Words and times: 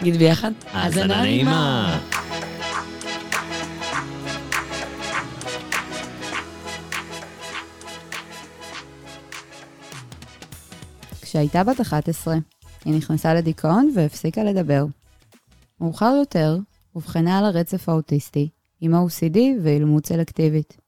נגיד 0.00 0.16
ביחד? 0.16 0.50
האזנה 0.72 1.22
נעימה. 1.22 1.98
כשהייתה 11.22 11.64
בת 11.64 11.80
11, 11.80 12.34
היא 12.84 12.94
נכנסה 12.94 13.34
לדיכאון 13.34 13.90
והפסיקה 13.94 14.44
לדבר. 14.44 14.84
מאוחר 15.80 16.14
יותר, 16.18 16.58
אובחנה 16.94 17.38
על 17.38 17.44
הרצף 17.44 17.88
האוטיסטי, 17.88 18.48
עם 18.80 18.94
OCD 18.94 19.38
ואילמות 19.62 20.06
סלקטיבית. 20.06 20.83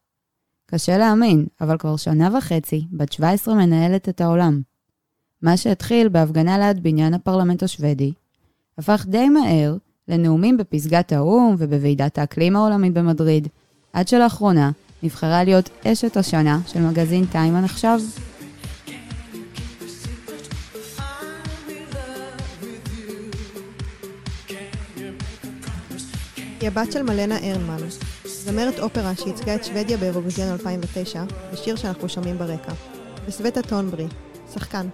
קשה 0.66 0.98
להאמין, 0.98 1.46
אבל 1.60 1.78
כבר 1.78 1.96
שנה 1.96 2.38
וחצי, 2.38 2.84
בת 2.92 3.12
17 3.12 3.54
מנהלת 3.54 4.08
את 4.08 4.20
העולם. 4.20 4.60
מה 5.42 5.56
שהתחיל 5.56 6.08
בהפגנה 6.08 6.58
ליד 6.58 6.82
בניין 6.82 7.14
הפרלמנט 7.14 7.62
השוודי, 7.62 8.12
הפך 8.78 9.06
די 9.08 9.28
מהר 9.28 9.76
לנאומים 10.08 10.56
בפסגת 10.56 11.12
האו"ם 11.12 11.54
ובוועידת 11.58 12.18
האקלים 12.18 12.56
העולמית 12.56 12.92
במדריד, 12.92 13.48
עד 13.92 14.08
שלאחרונה 14.08 14.70
נבחרה 15.02 15.44
להיות 15.44 15.70
אשת 15.86 16.16
השנה 16.16 16.60
של 16.66 16.80
מגזין 16.80 17.26
טיים 17.26 17.54
הנחשב. 17.54 17.98
היא 26.66 26.72
הבת 26.72 26.92
של 26.92 27.02
מלנה 27.02 27.38
ארנמן, 27.38 27.76
זמרת 28.24 28.78
אופרה 28.78 29.14
שייצגה 29.16 29.54
את 29.54 29.64
שוודיה 29.64 29.96
באירוויזיון 29.96 30.52
2009, 30.52 31.24
בשיר 31.52 31.76
שאנחנו 31.76 32.08
שומעים 32.08 32.38
ברקע. 32.38 32.72
וסווטה 33.26 33.62
טונברי, 33.62 34.06
שחקן. 34.52 34.88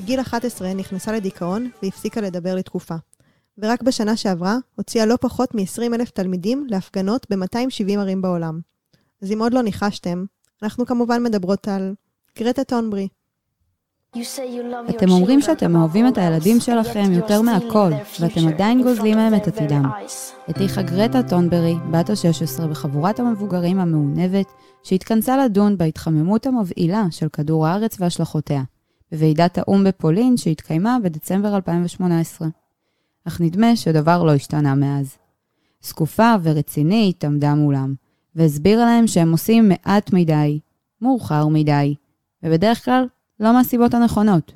בגיל 0.00 0.20
11 0.20 0.74
נכנסה 0.74 1.12
לדיכאון 1.12 1.70
והפסיקה 1.82 2.20
לדבר 2.20 2.54
לתקופה. 2.54 2.94
ורק 3.58 3.82
בשנה 3.82 4.16
שעברה 4.16 4.56
הוציאה 4.74 5.06
לא 5.06 5.16
פחות 5.20 5.54
מ-20 5.54 5.94
אלף 5.94 6.10
תלמידים 6.10 6.66
להפגנות 6.68 7.26
ב-270 7.30 7.98
ערים 7.98 8.22
בעולם. 8.22 8.60
אז 9.22 9.32
אם 9.32 9.42
עוד 9.42 9.54
לא 9.54 9.62
ניחשתם, 9.62 10.24
אנחנו 10.62 10.86
כמובן 10.86 11.22
מדברות 11.22 11.68
על 11.68 11.94
גרטה 12.38 12.64
טונברי. 12.64 13.08
אתם 14.90 15.10
אומרים 15.10 15.40
שאתם 15.40 15.76
אוהבים 15.76 16.08
את 16.08 16.18
הילדים 16.18 16.60
שלכם 16.60 17.12
יותר 17.12 17.42
מהכל, 17.42 17.90
ואתם 18.20 18.48
עדיין 18.48 18.82
גוזלים 18.82 19.16
מהם 19.16 19.34
את 19.34 19.46
עתידם. 19.46 19.82
הטיחה 20.48 20.82
גרטה 20.82 21.22
טונברי, 21.22 21.74
בת 21.90 22.10
ה-16, 22.10 22.66
בחבורת 22.66 23.20
המבוגרים 23.20 23.80
המעונבת, 23.80 24.46
שהתכנסה 24.82 25.44
לדון 25.44 25.78
בהתחממות 25.78 26.46
המבהילה 26.46 27.04
של 27.10 27.28
כדור 27.28 27.66
הארץ 27.66 27.96
והשלכותיה, 28.00 28.62
בוועידת 29.12 29.58
האו"ם 29.58 29.84
בפולין 29.84 30.36
שהתקיימה 30.36 30.96
בדצמבר 31.02 31.56
2018. 31.56 32.48
אך 33.24 33.40
נדמה 33.40 33.76
שדבר 33.76 34.22
לא 34.22 34.34
השתנה 34.34 34.74
מאז. 34.74 35.16
זקופה 35.82 36.34
ורצינית 36.42 37.24
עמדה 37.24 37.54
מולם, 37.54 37.94
והסבירה 38.34 38.84
להם 38.84 39.06
שהם 39.06 39.32
עושים 39.32 39.68
מעט 39.68 40.12
מדי, 40.12 40.60
מאוחר 41.02 41.48
מדי, 41.48 41.94
ובדרך 42.42 42.84
כלל 42.84 43.06
לא 43.40 43.52
מהסיבות 43.52 43.94
הנכונות. 43.94 44.52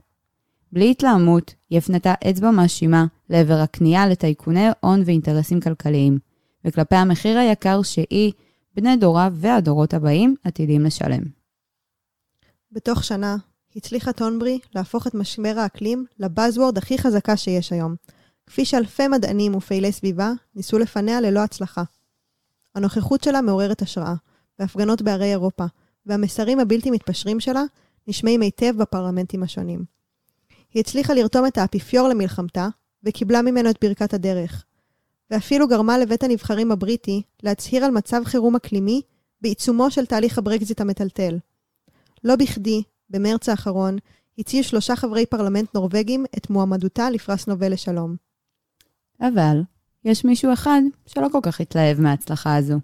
בלי 0.73 0.91
התלהמות, 0.91 1.55
היא 1.71 1.79
הפנתה 1.79 2.15
אצבע 2.31 2.51
מאשימה 2.51 3.07
לעבר 3.31 3.55
הכניעה 3.55 4.09
לטייקוני 4.09 4.67
הון 4.81 5.03
ואינטרסים 5.07 5.61
כלכליים, 5.61 6.19
וכלפי 6.65 6.97
המחיר 6.97 7.39
היקר 7.39 7.83
שהיא, 7.83 8.33
בני 8.75 8.97
דורה 8.97 9.29
והדורות 9.33 9.95
הבאים 9.95 10.35
עתידים 10.45 10.85
לשלם. 10.85 11.23
בתוך 12.73 13.05
שנה 13.05 13.37
הצליחה 13.77 14.13
טונברי 14.13 14.59
להפוך 14.75 15.07
את 15.07 15.15
משבר 15.15 15.55
האקלים 15.59 16.05
לבאזוורד 16.19 16.79
הכי 16.79 16.99
חזקה 16.99 17.37
שיש 17.37 17.73
היום, 17.73 17.95
כפי 18.47 18.65
שאלפי 18.65 19.09
מדענים 19.09 19.55
ופעילי 19.55 19.93
סביבה 19.93 20.33
ניסו 20.55 20.79
לפניה 20.79 21.21
ללא 21.21 21.41
הצלחה. 21.41 21.83
הנוכחות 22.75 23.23
שלה 23.25 23.41
מעוררת 23.41 23.83
השראה, 23.83 24.15
בהפגנות 24.59 25.03
בערי 25.03 25.31
אירופה, 25.31 25.65
והמסרים 26.07 26.61
הבלתי 26.61 26.91
מתפשרים 26.91 27.41
שלה 27.41 27.63
נשמעים 28.07 28.41
היטב 28.41 28.73
בפרלמנטים 28.77 29.43
השונים. 29.43 29.85
היא 30.75 30.81
הצליחה 30.81 31.15
לרתום 31.15 31.47
את 31.47 31.59
האפיפיור 31.59 32.09
למלחמתה, 32.09 32.69
וקיבלה 33.05 33.43
ממנו 33.43 33.71
את 33.71 33.77
ברכת 33.85 34.15
הדרך. 34.15 34.65
ואפילו 35.31 35.69
גרמה 35.69 35.99
לבית 35.99 36.23
הנבחרים 36.23 36.73
הבריטי 36.73 37.23
להצהיר 37.43 37.85
על 37.85 37.91
מצב 37.91 38.21
חירום 38.25 38.57
אקלימי 38.57 39.03
בעיצומו 39.41 39.91
של 39.91 40.07
תהליך 40.07 40.39
הברקזיט 40.39 40.81
המטלטל. 40.81 41.39
לא 42.25 42.37
בכדי, 42.37 42.83
במרץ 43.11 43.49
האחרון, 43.49 43.97
הציעו 44.39 44.65
שלושה 44.65 44.97
חברי 44.97 45.27
פרלמנט 45.27 45.75
נורבגים 45.75 46.25
את 46.37 46.51
מועמדותה 46.51 47.11
לפרס 47.11 47.47
נובל 47.47 47.73
לשלום. 47.73 48.17
אבל 49.21 49.63
יש 50.05 50.25
מישהו 50.25 50.53
אחד 50.53 50.81
שלא 51.07 51.29
כל 51.33 51.39
כך 51.43 51.61
התלהב 51.61 52.01
מההצלחה 52.01 52.57
הזו. 52.57 52.75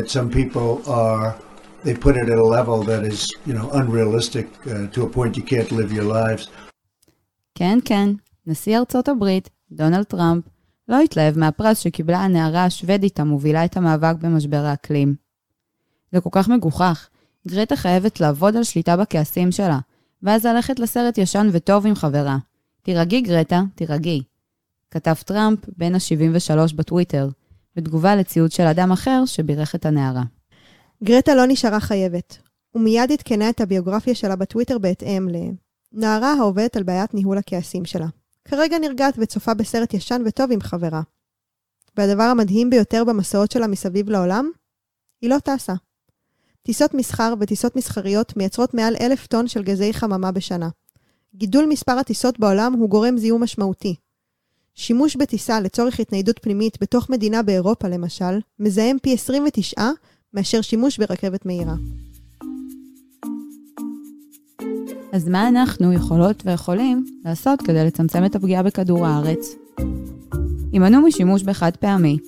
Some 0.00 0.30
people 0.32 0.86
are 0.86 1.55
they 1.84 1.94
put 1.94 2.16
it 2.16 2.28
at 2.28 2.38
a 2.38 2.48
level 2.56 2.78
that 2.82 3.02
is, 3.04 3.18
you 3.46 3.54
know, 3.54 3.70
unrealistic 3.80 4.46
uh, 4.66 4.86
to 4.92 5.02
a 5.06 5.08
point 5.16 5.36
you 5.36 5.42
can't 5.42 5.70
live 5.72 5.92
your 5.92 6.04
lives. 6.04 6.48
כן, 7.54 7.78
כן, 7.84 8.08
נשיא 8.46 8.78
ארצות 8.78 9.08
הברית, 9.08 9.50
דונלד 9.72 10.02
טראמפ, 10.02 10.44
לא 10.88 11.00
התלהב 11.00 11.38
מהפרס 11.38 11.78
שקיבלה 11.78 12.18
הנערה 12.18 12.64
השוודית 12.64 13.20
המובילה 13.20 13.64
את 13.64 13.76
המאבק 13.76 14.14
במשבר 14.20 14.64
האקלים. 14.64 15.14
זה 16.12 16.20
כל 16.20 16.30
כך 16.32 16.48
מגוחך. 16.48 17.08
גרטה 17.48 17.76
חייבת 17.76 18.20
לעבוד 18.20 18.56
על 18.56 18.64
שליטה 18.64 18.96
בכעסים 18.96 19.52
שלה, 19.52 19.78
ואז 20.22 20.46
ללכת 20.46 20.78
לסרט 20.78 21.18
ישן 21.18 21.48
וטוב 21.52 21.86
עם 21.86 21.94
חברה. 21.94 22.38
תירגעי, 22.82 23.20
גרטה, 23.20 23.62
תירגעי. 23.74 24.22
כתב 24.90 25.14
טראמפ, 25.24 25.58
בן 25.76 25.94
ה-73 25.94 26.76
בטוויטר, 26.76 27.28
בתגובה 27.76 28.16
לציוד 28.16 28.52
של 28.52 28.62
אדם 28.62 28.92
אחר 28.92 29.22
שבירך 29.26 29.74
את 29.74 29.86
הנערה. 29.86 30.22
גרטה 31.04 31.34
לא 31.34 31.46
נשארה 31.48 31.80
חייבת, 31.80 32.38
ומיד 32.74 33.12
עדכנה 33.12 33.50
את 33.50 33.60
הביוגרפיה 33.60 34.14
שלה 34.14 34.36
בטוויטר 34.36 34.78
בהתאם 34.78 35.28
לנערה 35.92 36.32
העובדת 36.32 36.76
על 36.76 36.82
בעיית 36.82 37.14
ניהול 37.14 37.38
הכעסים 37.38 37.84
שלה. 37.84 38.06
כרגע 38.44 38.78
נרגעת 38.78 39.14
וצופה 39.18 39.54
בסרט 39.54 39.94
ישן 39.94 40.22
וטוב 40.26 40.52
עם 40.52 40.60
חברה. 40.60 41.02
והדבר 41.96 42.22
המדהים 42.22 42.70
ביותר 42.70 43.04
במסעות 43.04 43.50
שלה 43.50 43.66
מסביב 43.66 44.10
לעולם? 44.10 44.50
היא 45.20 45.30
לא 45.30 45.38
טסה. 45.38 45.74
טיסות 46.62 46.94
מסחר 46.94 47.34
וטיסות 47.40 47.76
מסחריות 47.76 48.36
מייצרות 48.36 48.74
מעל 48.74 48.96
אלף 49.00 49.26
טון 49.26 49.48
של 49.48 49.62
גזי 49.62 49.92
חממה 49.92 50.32
בשנה. 50.32 50.68
גידול 51.34 51.66
מספר 51.66 51.92
הטיסות 51.92 52.40
בעולם 52.40 52.72
הוא 52.72 52.88
גורם 52.88 53.18
זיהום 53.18 53.42
משמעותי. 53.42 53.94
שימוש 54.74 55.16
בטיסה 55.16 55.60
לצורך 55.60 56.00
התניידות 56.00 56.38
פנימית 56.42 56.78
בתוך 56.80 57.10
מדינה 57.10 57.42
באירופה 57.42 57.88
למשל, 57.88 58.40
מזהם 58.58 58.96
פי 59.02 59.14
29 59.14 59.82
מאשר 60.34 60.60
שימוש 60.60 60.98
ברכבת 60.98 61.46
מהירה. 61.46 61.74
אז 65.12 65.28
מה 65.28 65.48
אנחנו 65.48 65.92
יכולות 65.92 66.42
ויכולים 66.46 67.04
לעשות 67.24 67.62
כדי 67.62 67.84
לצמצם 67.84 68.24
את 68.24 68.36
הפגיעה 68.36 68.62
בכדור 68.62 69.06
הארץ? 69.06 69.54
הימנעו 70.72 71.02
משימוש 71.02 71.42
בחד 71.42 71.76
פעמי. 71.80 72.18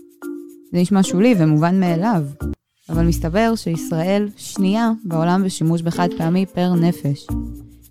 זה 0.73 0.79
נשמע 0.79 1.03
שולי 1.03 1.35
ומובן 1.39 1.81
מאליו, 1.81 2.23
אבל 2.89 3.07
מסתבר 3.07 3.53
שישראל 3.57 4.29
שנייה 4.37 4.91
בעולם 5.05 5.45
בשימוש 5.45 5.83
בחד 5.83 6.09
פעמי 6.19 6.47
פר 6.47 6.75
נפש. 6.75 7.27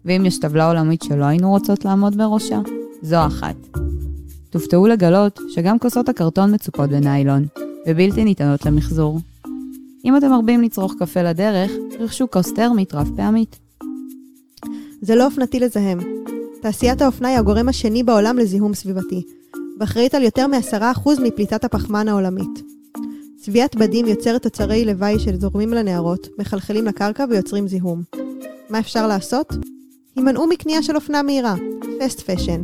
ואם 0.05 0.25
יש 0.25 0.39
טבלה 0.39 0.67
עולמית 0.67 1.01
שלא 1.01 1.25
היינו 1.25 1.49
רוצות 1.49 1.85
לעמוד 1.85 2.17
בראשה, 2.17 2.59
זו 3.01 3.25
אחת. 3.27 3.55
תופתעו 4.49 4.87
לגלות 4.87 5.39
שגם 5.49 5.79
כוסות 5.79 6.09
הקרטון 6.09 6.53
מצופות 6.53 6.89
בניילון, 6.89 7.45
ובלתי 7.87 8.23
ניתנות 8.23 8.65
למחזור. 8.65 9.19
אם 10.07 10.17
אתם 10.17 10.29
מרבים 10.29 10.61
לצרוך 10.61 10.93
קפה 10.99 11.21
לדרך, 11.21 11.71
רכשו 11.99 12.31
כוס 12.31 12.53
טרמית 12.53 12.93
רב 12.93 13.11
פעמית. 13.15 13.59
זה 15.01 15.15
לא 15.15 15.25
אופנתי 15.25 15.59
לזהם. 15.59 15.99
תעשיית 16.61 17.01
האופנה 17.01 17.27
היא 17.27 17.37
הגורם 17.37 17.69
השני 17.69 18.03
בעולם 18.03 18.37
לזיהום 18.37 18.73
סביבתי, 18.73 19.23
ואחראית 19.79 20.15
על 20.15 20.23
יותר 20.23 20.47
מ-10% 20.47 21.09
מפליטת 21.23 21.63
הפחמן 21.63 22.07
העולמית. 22.07 22.61
צביעת 23.37 23.75
בדים 23.75 24.05
יוצרת 24.05 24.43
תוצרי 24.43 24.85
לוואי 24.85 25.19
שזורמים 25.19 25.69
לנהרות, 25.69 26.27
מחלחלים 26.39 26.85
לקרקע 26.85 27.25
ויוצרים 27.29 27.67
זיהום. 27.67 28.01
מה 28.69 28.79
אפשר 28.79 29.07
לעשות? 29.07 29.53
הימנעו 30.15 30.47
מקנייה 30.47 30.83
של 30.83 30.95
אופנה 30.95 31.23
מהירה, 31.23 31.55
פסט 31.99 32.29
פשן, 32.29 32.61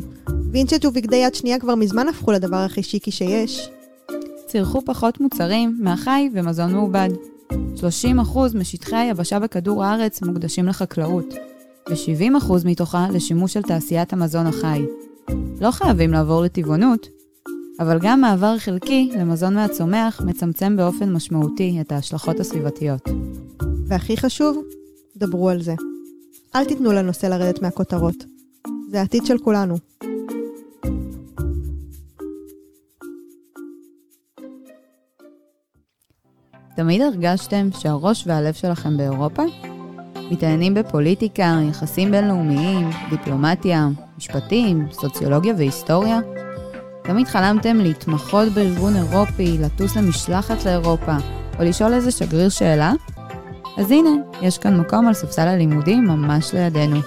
וינצ'ט 0.52 0.86
ובגדי 0.86 1.16
יד 1.16 1.36
שנייה 1.36 1.60
כבר 1.60 1.76
מזמן 1.76 2.08
הפכו 2.08 2.32
לדבר 2.32 2.58
הכי 2.58 2.84
שיקי 2.84 3.12
שיש. 3.12 3.70
צרכו 4.48 4.82
פחות 4.86 5.22
מוצרים 5.22 5.78
מהחי 5.80 6.30
ומזון 6.34 6.74
מעובד. 6.74 7.10
30% 7.52 7.56
משטחי 8.56 8.96
היבשה 8.96 9.40
בכדור 9.40 9.84
הארץ 9.84 10.22
מוקדשים 10.22 10.68
לחקלאות, 10.68 11.34
ו-70% 11.90 12.54
מתוכה 12.66 13.08
לשימוש 13.14 13.54
של 13.54 13.62
תעשיית 13.62 14.14
המזון 14.14 14.48
החי. 14.48 14.82
לא 15.62 15.72
חייבים 15.72 16.12
לעבור 16.12 16.42
לטבעונות, 16.42 17.08
אבל 17.80 18.00
גם 18.02 18.22
מעבר 18.22 18.58
חלקי 18.58 19.12
למזון 19.20 19.54
מהצומח 19.54 20.22
מצמצם 20.26 20.78
באופן 20.78 21.14
משמעותי 21.14 21.78
את 21.82 21.92
ההשלכות 21.92 22.40
הסביבתיות. 22.40 23.10
והכי 23.88 24.18
חשוב, 24.18 24.64
דברו 25.18 25.50
על 25.50 25.62
זה. 25.62 25.76
אל 26.56 26.66
תיתנו 26.66 26.92
לנושא 26.92 27.26
לרדת 27.26 27.62
מהכותרות. 27.62 28.26
זה 28.90 29.00
העתיד 29.00 29.26
של 29.26 29.38
כולנו. 29.38 29.76
תמיד 36.76 37.02
הרגשתם 37.02 37.70
שהראש 37.80 38.24
והלב 38.28 38.54
שלכם 38.54 38.98
באירופה? 38.98 39.44
מתעניינים 40.32 40.74
בפוליטיקה, 40.74 41.60
יחסים 41.70 42.12
בינלאומיים, 42.12 42.90
דיפלומטיה, 43.10 43.88
משפטים, 44.18 44.88
סוציולוגיה 44.92 45.54
והיסטוריה? 45.58 46.20
תמיד 47.04 47.28
חלמתם 47.28 47.78
להתמחות 47.78 48.48
בארגון 48.48 48.96
אירופי, 48.96 49.58
לטוס 49.60 49.98
למשלחת 49.98 50.66
לאירופה, 50.66 51.16
או 51.60 51.64
לשאול 51.64 51.94
איזה 51.94 52.12
שגריר 52.12 52.50
שאלה? 52.50 52.94
אז 53.78 53.92
הנה, 53.92 54.10
יש 54.42 54.58
כאן 54.58 54.80
מקום 54.80 55.08
על 55.08 55.14
ספסל 55.14 55.48
הלימודים 55.48 56.04
ממש 56.04 56.54
לידינו. 56.54 57.00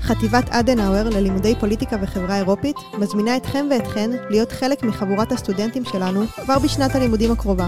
חטיבת 0.00 0.48
אדנאואר 0.50 1.08
ללימודי 1.08 1.54
פוליטיקה 1.60 1.96
וחברה 2.02 2.36
אירופית 2.36 2.76
מזמינה 2.98 3.36
אתכם 3.36 3.66
ואתכן 3.70 4.10
להיות 4.30 4.52
חלק 4.52 4.82
מחבורת 4.82 5.32
הסטודנטים 5.32 5.84
שלנו 5.84 6.26
כבר 6.26 6.58
בשנת 6.58 6.94
הלימודים 6.94 7.32
הקרובה. 7.32 7.66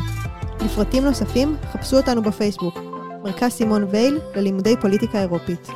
לפרטים 0.67 1.05
נוספים, 1.05 1.57
חפשו 1.73 1.97
אותנו 1.97 2.23
בפייסבוק, 2.23 2.79
מרכז 3.25 3.53
סימון 3.53 3.85
וייל 3.91 4.19
ללימודי 4.35 4.75
פוליטיקה 4.81 5.21
אירופית. 5.21 5.69